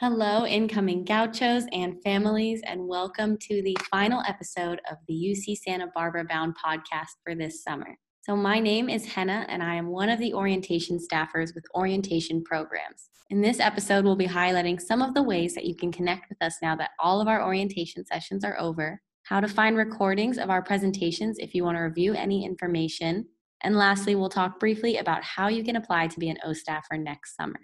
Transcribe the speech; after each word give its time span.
Hello, 0.00 0.46
incoming 0.46 1.04
gauchos 1.04 1.64
and 1.72 2.00
families, 2.04 2.60
and 2.64 2.86
welcome 2.86 3.36
to 3.36 3.62
the 3.62 3.76
final 3.90 4.22
episode 4.28 4.80
of 4.88 4.96
the 5.08 5.12
UC 5.12 5.56
Santa 5.56 5.88
Barbara 5.92 6.24
Bound 6.24 6.54
podcast 6.56 7.16
for 7.24 7.34
this 7.34 7.64
summer. 7.64 7.98
So, 8.20 8.36
my 8.36 8.60
name 8.60 8.88
is 8.88 9.04
Henna, 9.04 9.44
and 9.48 9.60
I 9.60 9.74
am 9.74 9.88
one 9.88 10.08
of 10.08 10.20
the 10.20 10.34
orientation 10.34 11.00
staffers 11.00 11.52
with 11.52 11.64
orientation 11.74 12.44
programs. 12.44 13.10
In 13.30 13.40
this 13.40 13.58
episode, 13.58 14.04
we'll 14.04 14.14
be 14.14 14.28
highlighting 14.28 14.80
some 14.80 15.02
of 15.02 15.14
the 15.14 15.22
ways 15.24 15.52
that 15.56 15.64
you 15.66 15.74
can 15.74 15.90
connect 15.90 16.28
with 16.28 16.40
us 16.40 16.58
now 16.62 16.76
that 16.76 16.90
all 17.00 17.20
of 17.20 17.26
our 17.26 17.44
orientation 17.44 18.06
sessions 18.06 18.44
are 18.44 18.56
over, 18.60 19.02
how 19.24 19.40
to 19.40 19.48
find 19.48 19.76
recordings 19.76 20.38
of 20.38 20.48
our 20.48 20.62
presentations 20.62 21.38
if 21.40 21.56
you 21.56 21.64
want 21.64 21.76
to 21.76 21.82
review 21.82 22.14
any 22.14 22.44
information, 22.44 23.26
and 23.62 23.74
lastly, 23.74 24.14
we'll 24.14 24.28
talk 24.28 24.60
briefly 24.60 24.98
about 24.98 25.24
how 25.24 25.48
you 25.48 25.64
can 25.64 25.74
apply 25.74 26.06
to 26.06 26.20
be 26.20 26.28
an 26.28 26.38
O 26.44 26.52
staffer 26.52 26.96
next 26.96 27.34
summer. 27.34 27.58